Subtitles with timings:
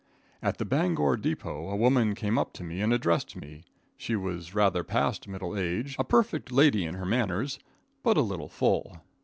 [0.41, 3.61] At the Bangor depot a woman came up to me and addressed me.
[3.97, 7.59] She was rather past middle age, a perfect lady in her manners,
[8.01, 9.03] but a little full.